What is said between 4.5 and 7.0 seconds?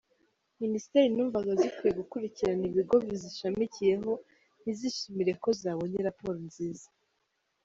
ntizishimire ko zabonye raporo nziza.